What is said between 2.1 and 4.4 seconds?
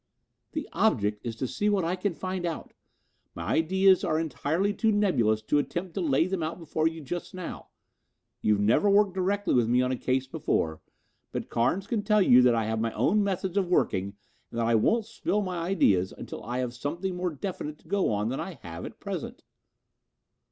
find out. My ideas are